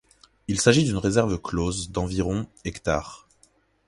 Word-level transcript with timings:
Il 0.47 0.59
s'agit 0.59 0.83
d'une 0.83 0.97
réserve 0.97 1.39
close 1.39 1.91
d'environ 1.91 2.47
hectares. 2.65 3.27